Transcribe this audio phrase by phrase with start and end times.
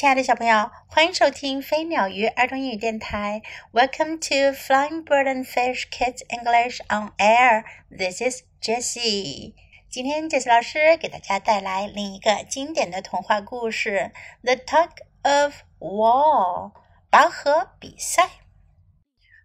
[0.00, 3.40] 亲爱的小朋友，欢迎收听飞鸟鱼儿童英语电台。
[3.72, 7.64] Welcome to Flying Bird and Fish Kids English on Air.
[7.90, 9.54] This is Jessie.
[9.88, 14.12] 今天 Jessie 老师给大家带来另一个经典的童话故事《
[14.44, 14.90] The Tug
[15.22, 16.72] of War》
[17.08, 18.28] 拔河比赛。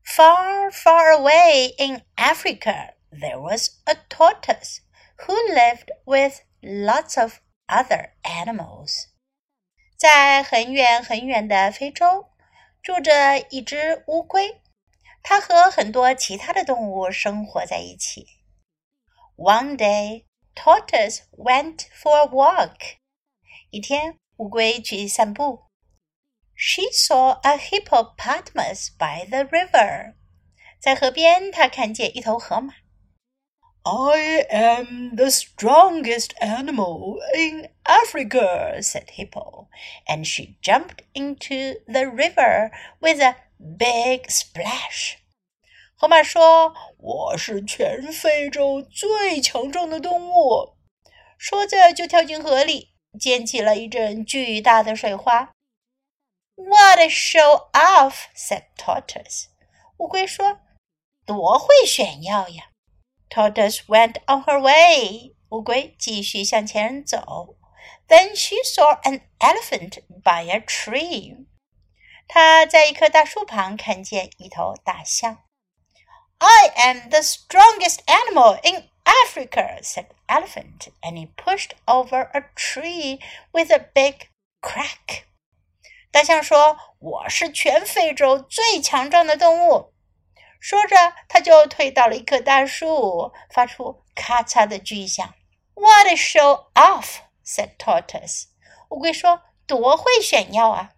[0.03, 4.79] Far, far away in Africa, there was a tortoise
[5.19, 7.35] who lived with lots of
[7.67, 9.07] other animals.
[9.96, 12.28] 在很远很远的非洲，
[12.82, 14.60] 住着一只乌龟，
[15.22, 18.26] 它和很多其他的动物生活在一起。
[19.36, 20.24] One day,
[20.54, 22.96] tortoise went for a walk.
[23.70, 25.64] 一天，乌龟去散步。
[26.54, 30.14] She saw a hippopotamus by the river.
[30.80, 32.74] 在河边，她看见一头河马。
[33.85, 39.69] I am the strongest animal in Africa, said Hippo,
[40.07, 45.17] and she jumped into the river with a big splash.
[45.95, 50.75] 河马说：“我是全非洲最强壮的动物。”
[51.39, 55.51] 说着就跳进河里，溅起了一阵巨大的水花。
[56.55, 58.25] What a show off!
[58.35, 59.45] said Tortoise.
[59.97, 60.59] 乌龟说：“
[61.25, 62.65] 多会炫耀呀！”
[63.29, 65.35] Tortoise went on her way.
[65.49, 67.55] 乌龟继续向前走。
[68.07, 71.45] Then she saw an elephant by a tree.
[72.27, 75.37] 她在一棵大树旁看见一头大象。
[76.39, 83.19] I am the strongest animal in Africa, said the elephant, and he pushed over a tree
[83.51, 84.27] with a big
[84.61, 85.25] crack.
[86.11, 89.93] 大象说：“我是全非洲最强壮的动物。”
[90.60, 90.96] 说着，
[91.28, 95.34] 他就推倒了一棵大树，发出咔嚓的巨响。
[95.74, 97.18] What a show off!
[97.44, 98.46] said Tortoise.
[98.88, 100.92] 乌龟说：“多会炫耀啊！”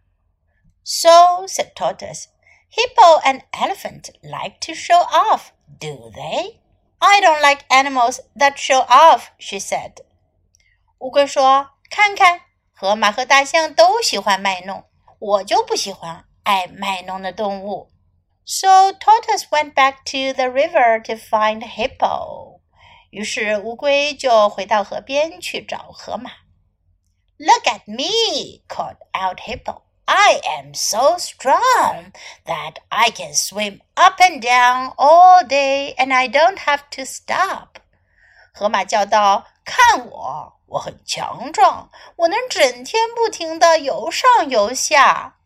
[0.85, 2.27] So said Tortoise.
[2.71, 6.61] Hippo and elephant like to show off, do they?
[6.99, 10.03] I don't like animals that show off, she said.
[10.99, 12.43] 乌龟说：“看看，
[12.73, 14.85] 河马和大象都喜欢卖弄，
[15.19, 17.91] 我就不喜欢爱卖弄的动物。”
[18.48, 22.60] So Tortoise went back to the river to find Hippo.
[23.10, 26.32] 于是乌龟就回到河边去找河马。
[27.38, 28.64] Look at me!
[28.68, 29.82] called out Hippo.
[30.06, 32.12] I am so strong
[32.46, 37.78] that I can swim up and down all day and I don't have to stop.
[38.54, 45.37] 河马叫道：“看我，我很强壮，我能整天不停地游上游下。””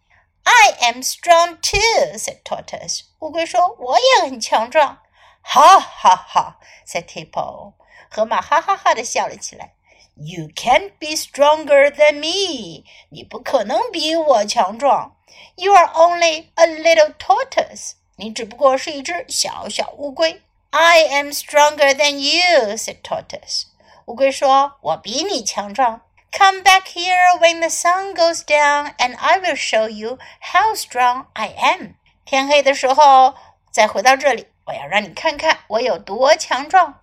[0.43, 3.01] I am strong too," said Tortoise.
[3.19, 4.99] 乌龟说：“我也很强壮。”
[5.41, 7.73] 哈哈哈，said Hippo.
[8.09, 9.73] 河马哈哈哈的笑了起来。
[10.15, 12.83] You can't be stronger than me.
[13.09, 15.15] 你不可能比我强壮。
[15.55, 17.91] You are only a little tortoise.
[18.15, 20.41] 你只不过是一只小小乌龟。
[20.71, 23.65] I am stronger than you," said Tortoise.
[24.05, 26.01] 乌龟说：“我比你强壮。”
[26.31, 30.19] Come back here when the sun goes down, and I will show you
[30.53, 31.95] how strong I am.
[32.25, 33.35] 天黑的时候
[33.71, 37.01] 再回到这里，我要让你看看我有多强壮。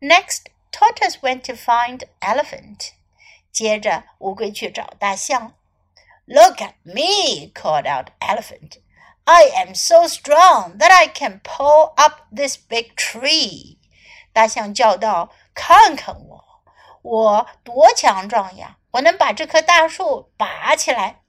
[0.00, 2.90] Next, tortoise went to find elephant.
[3.50, 5.54] 接着，乌龟去找大象。
[6.26, 8.78] Look at me, called out elephant.
[9.24, 13.78] I am so strong that I can pull up this big tree.
[14.32, 16.44] 大象叫道：“看看我。”
[17.02, 18.78] ！”我多强壮呀！
[18.92, 21.22] 我能把这棵大树拔起来。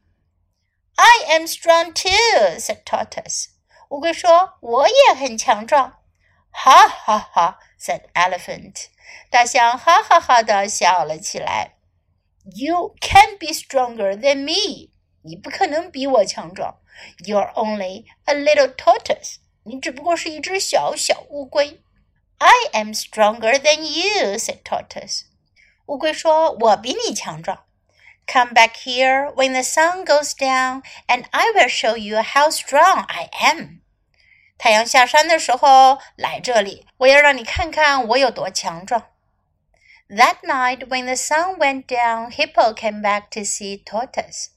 [0.95, 3.47] I am strong too," said Tortoise.
[3.89, 5.99] 乌龟说：“我也很强壮。”
[6.49, 8.87] 哈哈哈，said Elephant.
[9.29, 11.75] 大象哈哈哈的笑了起来。
[12.55, 14.91] You can't be stronger than me.
[15.21, 16.79] 你不可能比我强壮。
[17.19, 19.35] You're only a little tortoise.
[19.63, 21.81] 你只不过是一只小小乌龟。
[22.39, 25.23] I am stronger than you," said Tortoise.
[25.87, 27.63] 乌龟说：“我比你强壮。”
[28.27, 33.05] Come back here when the sun goes down, and I will show you how strong
[33.07, 33.79] I am.
[34.57, 39.05] 太阳下山的时候来这里，我要让你看看我有多强壮。
[40.09, 44.47] That night, when the sun went down, Hippo came back to see Tortoise.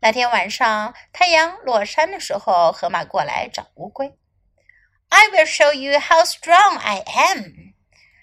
[0.00, 4.14] 那天晚上，太阳落山的时候，河马过来找乌龟。
[5.08, 7.67] I will show you how strong I am.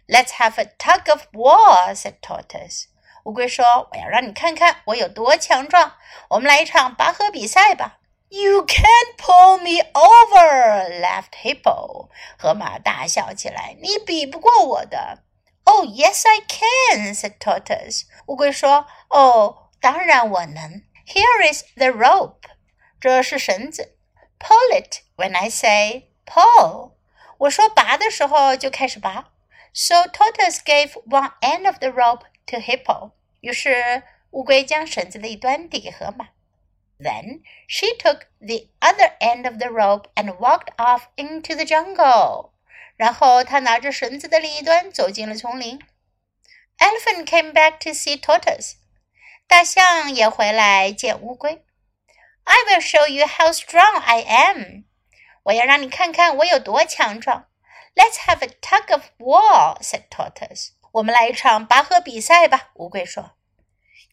[0.07, 2.85] Let's have a tug of war," said Tortoise.
[3.23, 5.93] 乌龟说：“我要让你看看我有多强壮。
[6.29, 7.99] 我们来一场拔河比赛吧。”
[8.29, 12.09] You can't pull me over," laughed Hippo.
[12.37, 15.19] 河马大笑起来：“你比不过我的。”
[15.65, 18.03] Oh, yes, I can," said Tortoise.
[18.27, 22.49] 乌龟说：“哦，当然我能。” Here is the rope.
[22.99, 23.95] 这是绳子。
[24.39, 26.93] Pull it when I say pull.
[27.37, 29.29] 我说拔的时候就开始拔。
[29.75, 33.11] So Tortoise gave one end of the rope to Hippo.
[33.39, 36.29] 于是乌龟将绳子的一端递给河马。
[36.99, 42.51] Then she took the other end of the rope and walked off into the jungle.
[42.95, 45.79] 然后她拿着绳子的另一端走进了丛林。
[46.77, 48.73] Elephant came back to see tortoise.
[49.47, 51.63] 大象也回来见乌龟。
[52.43, 54.83] I will show you how strong I am.
[55.43, 57.47] 我要让你看看我有多强壮。
[57.95, 60.69] Let's have a tug of war," said Tortoise.
[60.91, 63.31] 我们来一场拔河比赛吧，乌龟说。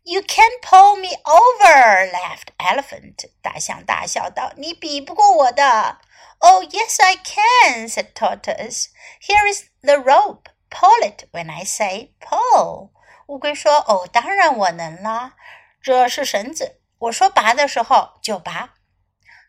[0.05, 3.31] You can't pull me over," laughed Elephant.
[3.43, 5.99] 大象大笑道：“你比不过我的。”
[6.41, 8.87] Oh, yes, I can," said Tortoise.
[9.21, 10.45] "Here is the rope.
[10.71, 12.91] Pull it when I say pull."
[13.27, 15.35] 乌龟说：“哦，当然我能啦，
[15.83, 18.75] 这是绳子，我说拔的时候就拔。”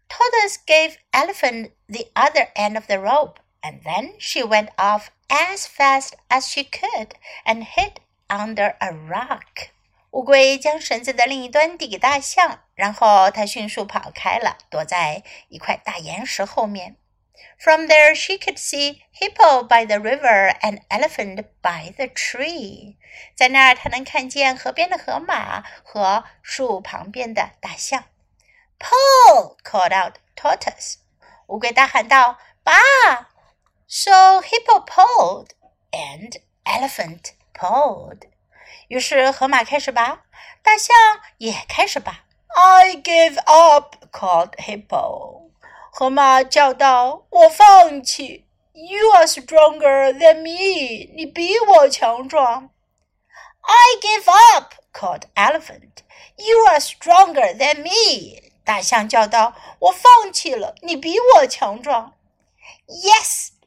[0.09, 5.67] Tortoise gave Elephant the other end of the rope, and then she went off as
[5.67, 7.11] fast as she could
[7.45, 7.95] and hid
[8.27, 9.69] under a rock.
[10.11, 16.95] 乌龟将绳子的另一端递给大象，然后它迅速跑开了，躲在一块大岩石后面。
[17.59, 22.95] From there, she could see Hippo by the river and Elephant by the tree.
[23.35, 28.05] 在那儿，她能看见河边的河马和树旁边的大象。
[28.79, 29.57] Pull!
[29.63, 30.95] called out Tortoise.
[31.47, 32.73] 乌龟大喊道：“拔！”
[33.93, 35.49] So Hippo pulled,
[35.91, 38.23] and Elephant pulled.
[38.87, 40.23] 于是河马开始拔，
[40.61, 40.95] 大象
[41.37, 42.25] 也开始拔。
[42.55, 43.95] I give up!
[44.11, 45.49] called Hippo.
[45.91, 51.11] 河马叫道：“我放弃。” You are stronger than me.
[51.15, 52.69] 你比我强壮。
[53.61, 54.73] I give up!
[54.93, 56.03] called Elephant.
[56.37, 58.51] You are stronger than me.
[58.63, 62.13] 大象叫道：“我放弃了，你比我强壮。”
[62.87, 63.49] Yes,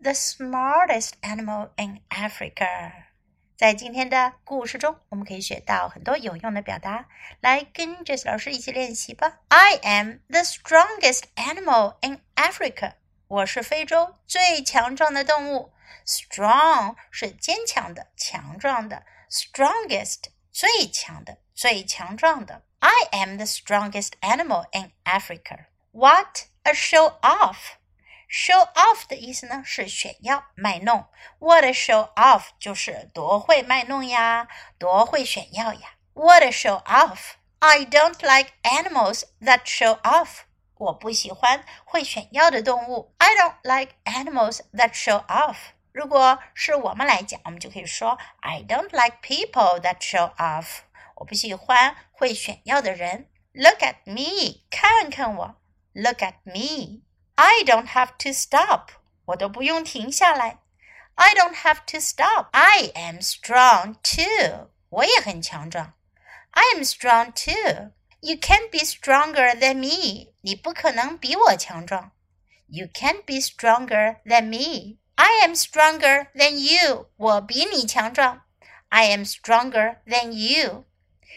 [0.00, 2.92] the smartest animal in Africa？
[3.56, 7.06] 在今天的故事中，我们可以学到很多有用的表达，
[7.40, 9.40] 来跟 Jess 老师一起练习吧。
[9.48, 12.94] I am the strongest animal in Africa。
[13.28, 15.72] 我是非洲最强壮的动物。
[16.06, 22.62] Strong 是坚强的、强壮的，strongest 最强的、最强壮的。
[22.78, 25.66] I am the strongest animal in Africa.
[25.92, 27.76] What a show off!
[28.34, 31.06] Show off 的意思呢是炫耀、卖弄。
[31.38, 34.46] What a show off 就是多会卖弄呀，
[34.78, 35.94] 多会炫耀呀。
[36.12, 37.32] What a show off!
[37.58, 40.42] I don't like animals that show off.
[40.76, 43.14] 我不喜欢会炫耀的动物。
[43.18, 45.56] I don't like animals that show off.
[45.92, 50.82] 如果是我们来讲，我们就可以说 I don't like people that show off.
[51.16, 53.28] 我不喜欢会炫耀的人。
[53.52, 55.56] Look at me，看看我。
[55.92, 57.02] Look at me.
[57.36, 58.90] I don't have to stop.
[59.26, 60.58] 我都不用停下来。
[61.14, 62.48] I don't have to stop.
[62.52, 64.70] I am strong too.
[64.88, 65.92] 我也很强壮。
[66.50, 67.92] I am strong too.
[68.20, 70.32] You can't be stronger than me.
[70.40, 72.12] 你不可能比我强壮。
[72.66, 74.98] You can't be stronger than me.
[75.16, 77.10] I am stronger than you.
[77.16, 78.42] 我比你强壮。
[78.88, 80.84] I am stronger than you.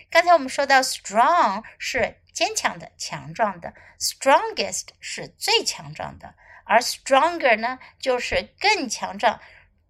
[0.10, 9.40] 刚才我们说到 strong 是坚强的、强壮的；strongest 是最强壮的，而 stronger 呢，就是更强壮。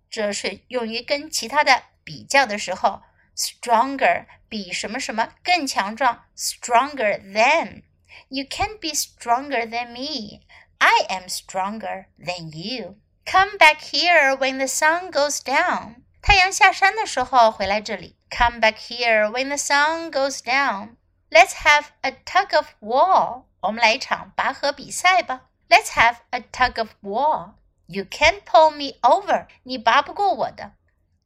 [0.10, 3.02] 这是用于跟其他的比较的时候，
[3.36, 10.42] stronger 比什么什么更强壮，stronger than。You can't be stronger than me.
[10.78, 12.98] I am stronger than you.
[13.26, 16.04] Come back here when the sun goes down.
[16.28, 18.16] 太阳下山的时候回来这里。
[18.30, 20.96] Come back here when the sun goes down.
[21.30, 23.44] Let's have a tug of war.
[23.62, 25.50] 我们来一场拔河比赛吧。
[25.70, 27.56] Let's have a tug of war.
[27.88, 29.48] You can't pull me over.
[29.64, 30.74] 你拔不过我的。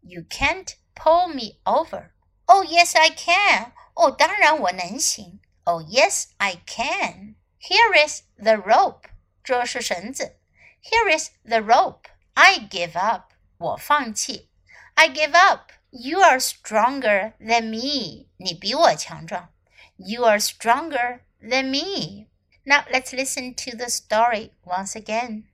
[0.01, 2.11] You can't pull me over.
[2.45, 3.73] Oh yes, I can.
[3.93, 5.39] 哦，当然我能行。
[5.65, 7.35] Oh yes, I can.
[7.59, 9.09] Here is the rope.
[9.43, 10.37] 这是绳子。
[10.81, 12.05] Here is the rope.
[12.33, 13.33] I give up.
[13.57, 14.49] 我放弃。
[14.95, 15.71] I give up.
[15.91, 18.27] You are stronger than me.
[18.37, 19.49] 你比我强壮。
[19.97, 22.27] you are stronger than me.
[22.65, 25.45] Now let's listen to the story once again.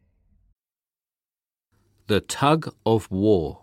[2.07, 3.59] The Tug of War.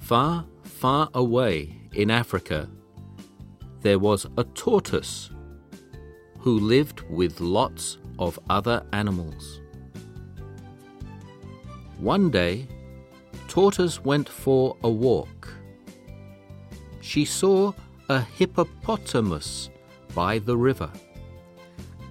[0.00, 2.68] Far, far away in Africa,
[3.80, 5.30] there was a tortoise
[6.40, 9.59] who lived with lots of other animals.
[12.01, 12.67] One day,
[13.47, 15.53] Tortoise went for a walk.
[16.99, 17.73] She saw
[18.09, 19.69] a hippopotamus
[20.15, 20.89] by the river.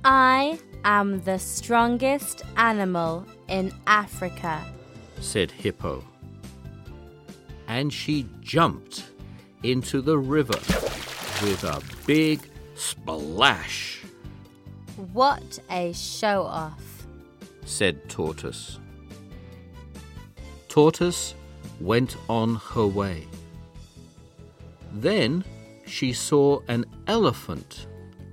[0.05, 4.65] I am the strongest animal in Africa,
[5.19, 6.05] said Hippo.
[7.67, 9.11] And she jumped
[9.65, 10.61] into the river
[11.43, 14.03] with a big splash.
[15.13, 17.09] What a show off,
[17.65, 18.79] said Tortoise.
[20.71, 21.35] Tortoise
[21.81, 23.27] went on her way.
[24.93, 25.45] Then
[25.85, 27.89] she saw an elephant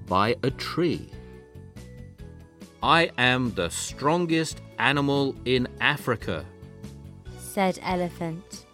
[0.05, 1.09] by a tree.
[2.83, 6.45] I am the strongest animal in Africa,
[7.39, 8.67] said Elephant.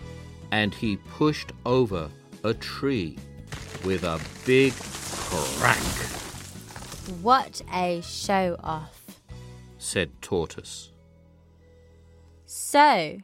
[0.52, 2.10] And he pushed over
[2.44, 3.18] a tree
[3.86, 5.78] with a big crack.
[7.22, 9.22] What a show off,
[9.78, 10.92] said Tortoise.
[12.46, 13.20] So,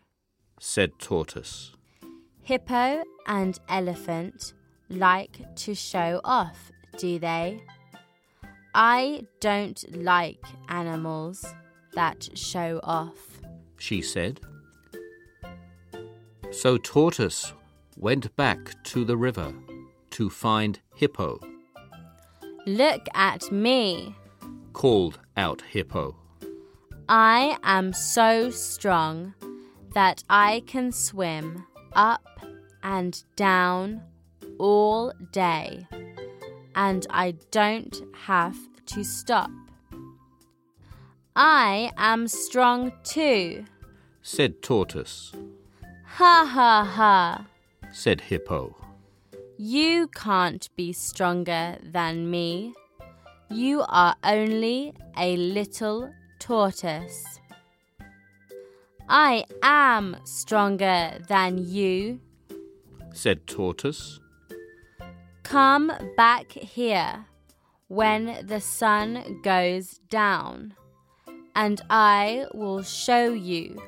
[0.60, 1.72] said Tortoise,
[2.44, 4.54] Hippo and Elephant
[4.90, 7.62] like to show off, do they?
[8.74, 11.46] I don't like animals
[11.94, 13.42] that show off,
[13.78, 14.42] she said.
[16.52, 17.54] So Tortoise
[17.98, 19.54] went back to the river
[20.12, 21.40] to find Hippo.
[22.66, 24.16] Look at me,
[24.74, 26.16] called out Hippo.
[27.08, 29.34] I am so strong
[30.00, 32.40] that I can swim up
[32.82, 34.02] and down
[34.58, 35.86] all day,
[36.74, 39.52] and I don't have to stop.
[41.36, 43.66] I am strong too,
[44.22, 45.34] said Tortoise.
[46.06, 47.48] Ha ha ha,
[47.92, 48.78] said Hippo.
[49.58, 52.74] You can't be stronger than me.
[53.50, 57.39] You are only a little tortoise.
[59.12, 62.20] I am stronger than you,
[63.12, 64.20] said Tortoise.
[65.42, 67.26] Come back here
[67.88, 70.76] when the sun goes down,
[71.56, 73.82] and I will show you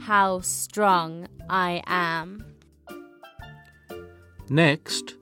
[0.00, 2.42] how strong I am.
[4.48, 5.16] Next,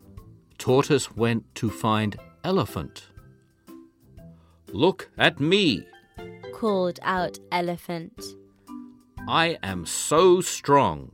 [0.58, 3.08] Tortoise went to find Elephant.
[4.68, 5.88] Look at me,
[6.52, 8.22] called out Elephant.
[9.28, 11.12] I am so strong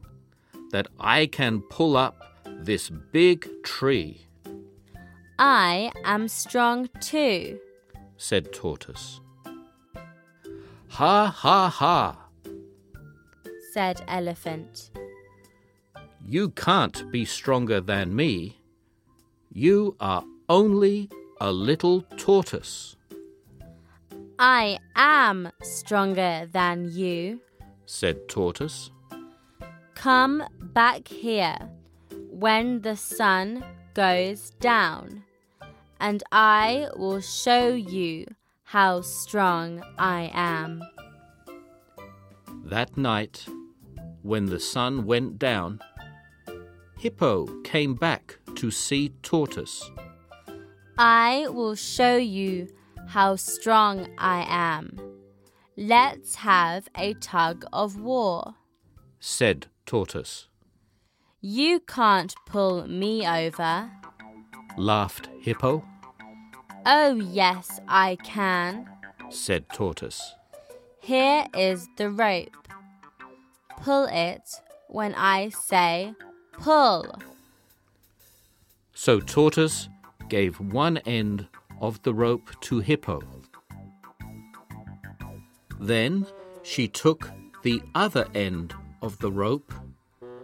[0.70, 4.26] that I can pull up this big tree.
[5.38, 7.60] I am strong too,
[8.16, 9.20] said Tortoise.
[10.88, 12.16] Ha ha ha,
[13.72, 14.90] said Elephant.
[16.26, 18.58] You can't be stronger than me.
[19.52, 21.10] You are only
[21.40, 22.96] a little tortoise.
[24.38, 27.40] I am stronger than you,
[27.86, 28.90] said Tortoise.
[29.94, 31.56] Come back here
[32.30, 33.64] when the sun
[33.94, 35.24] goes down,
[35.98, 38.26] and I will show you
[38.64, 40.82] how strong I am.
[42.64, 43.46] That night,
[44.22, 45.80] when the sun went down,
[46.98, 49.90] Hippo came back to see Tortoise.
[50.98, 52.68] I will show you
[53.06, 55.15] how strong I am.
[55.78, 58.54] Let's have a tug of war,
[59.20, 60.48] said Tortoise.
[61.42, 63.90] You can't pull me over,
[64.78, 65.84] laughed Hippo.
[66.86, 68.88] Oh, yes, I can,
[69.28, 70.34] said Tortoise.
[70.98, 72.68] Here is the rope.
[73.82, 74.48] Pull it
[74.88, 76.14] when I say
[76.52, 77.20] pull.
[78.94, 79.90] So Tortoise
[80.30, 81.48] gave one end
[81.82, 83.20] of the rope to Hippo.
[85.78, 86.26] Then
[86.62, 87.30] she took
[87.62, 89.72] the other end of the rope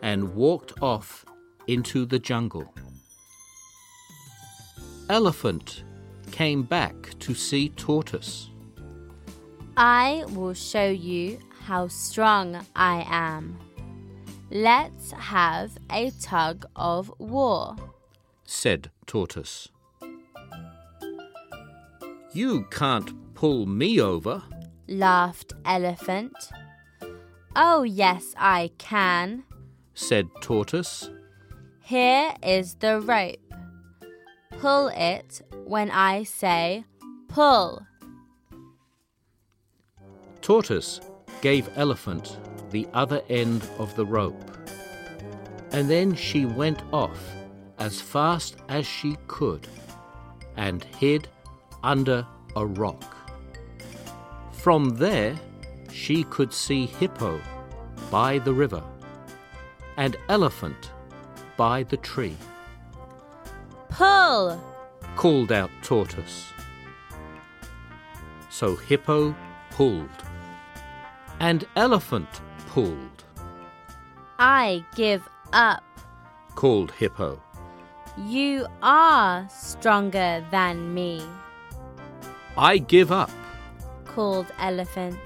[0.02, 1.24] and walked off
[1.66, 2.72] into the jungle.
[5.08, 5.84] Elephant
[6.30, 8.50] came back to see Tortoise.
[9.76, 13.58] I will show you how strong I am.
[14.50, 17.76] Let's have a tug of war,
[18.44, 19.68] said Tortoise.
[22.34, 24.42] You can't pull me over,
[24.88, 26.34] laughed Elephant.
[27.54, 29.44] Oh, yes, I can,
[29.94, 31.10] said Tortoise.
[31.80, 33.36] Here is the rope.
[34.58, 36.84] Pull it when I say
[37.28, 37.86] pull.
[40.40, 41.00] Tortoise
[41.40, 42.38] gave Elephant
[42.70, 44.50] the other end of the rope,
[45.72, 47.18] and then she went off
[47.78, 49.66] as fast as she could
[50.56, 51.28] and hid
[51.82, 53.21] under a rock.
[54.62, 55.34] From there,
[55.90, 57.40] she could see Hippo
[58.12, 58.80] by the river
[59.96, 60.92] and Elephant
[61.56, 62.36] by the tree.
[63.88, 64.62] Pull!
[65.16, 66.46] called out Tortoise.
[68.50, 69.34] So Hippo
[69.72, 70.22] pulled,
[71.40, 72.28] and Elephant
[72.68, 73.24] pulled,
[74.38, 75.82] I give up.
[76.54, 77.42] called Hippo.
[78.16, 81.26] You are stronger than me,
[82.56, 83.30] I give up
[84.11, 85.19] called Elephant.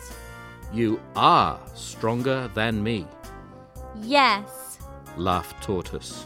[0.74, 3.06] You are stronger than me,
[4.02, 4.80] Yes,
[5.18, 6.24] laughed Tortoise.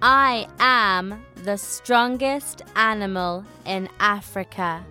[0.00, 4.84] I am the strongest animal in Africa.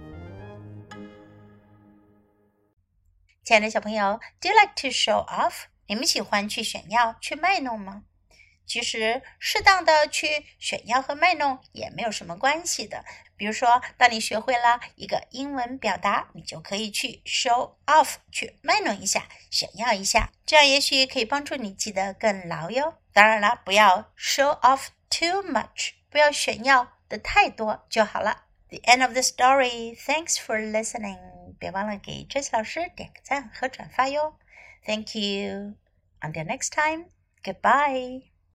[3.44, 5.66] 亲爱的小朋友，Do you like to show off？
[5.88, 8.04] 你们喜欢去炫耀、去卖弄吗？
[8.67, 13.05] 其实，适当的去炫耀和卖弄也没有什么关系的。
[13.37, 22.99] 比如说，当你学会了一个英文表达，你就可以去 show off，去卖弄一下、炫耀一下，这样也许可以帮助你记得更牢哟。
[23.13, 28.45] 当然了，不要 show off too much，不要炫耀的太多就好了。
[28.69, 29.97] The end of the story.
[29.97, 31.19] Thanks for listening.
[31.59, 34.39] 别忘了给 Jess 老师点个赞和转发哟。
[34.87, 35.75] Thank you.
[36.21, 37.07] Until next time.
[37.43, 38.32] Goodbye.